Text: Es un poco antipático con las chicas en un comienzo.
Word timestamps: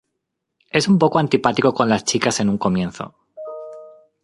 Es 0.71 0.87
un 0.87 0.97
poco 0.97 1.19
antipático 1.19 1.75
con 1.75 1.87
las 1.87 2.03
chicas 2.05 2.39
en 2.39 2.49
un 2.49 2.57
comienzo. 2.57 3.13